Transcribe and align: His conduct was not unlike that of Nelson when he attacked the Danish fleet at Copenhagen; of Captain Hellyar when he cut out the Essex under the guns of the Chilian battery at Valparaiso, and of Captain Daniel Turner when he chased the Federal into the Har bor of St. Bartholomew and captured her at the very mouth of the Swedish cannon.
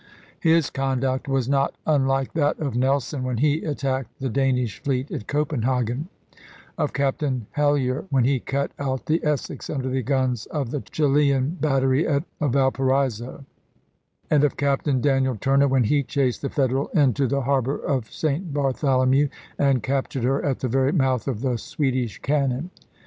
His 0.39 0.71
conduct 0.71 1.27
was 1.27 1.47
not 1.47 1.75
unlike 1.85 2.33
that 2.33 2.57
of 2.57 2.75
Nelson 2.75 3.21
when 3.23 3.37
he 3.37 3.63
attacked 3.63 4.09
the 4.19 4.29
Danish 4.29 4.79
fleet 4.81 5.11
at 5.11 5.27
Copenhagen; 5.27 6.09
of 6.75 6.91
Captain 6.91 7.45
Hellyar 7.51 8.05
when 8.09 8.23
he 8.23 8.39
cut 8.39 8.71
out 8.79 9.05
the 9.05 9.23
Essex 9.23 9.69
under 9.69 9.89
the 9.89 10.01
guns 10.01 10.47
of 10.47 10.71
the 10.71 10.81
Chilian 10.81 11.55
battery 11.61 12.07
at 12.07 12.23
Valparaiso, 12.41 13.45
and 14.31 14.43
of 14.43 14.57
Captain 14.57 15.01
Daniel 15.01 15.35
Turner 15.35 15.67
when 15.67 15.83
he 15.83 16.01
chased 16.01 16.41
the 16.41 16.49
Federal 16.49 16.87
into 16.95 17.27
the 17.27 17.41
Har 17.41 17.61
bor 17.61 17.75
of 17.77 18.11
St. 18.11 18.51
Bartholomew 18.51 19.27
and 19.59 19.83
captured 19.83 20.23
her 20.23 20.43
at 20.43 20.61
the 20.61 20.67
very 20.67 20.91
mouth 20.91 21.27
of 21.27 21.41
the 21.41 21.59
Swedish 21.59 22.17
cannon. 22.23 22.71